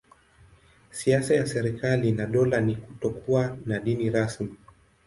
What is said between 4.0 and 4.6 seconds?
rasmi.